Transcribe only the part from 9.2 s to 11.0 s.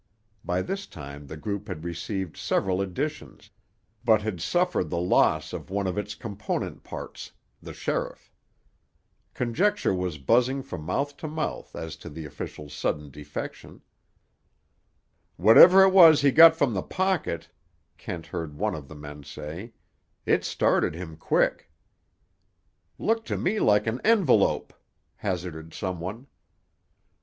Conjecture was buzzing from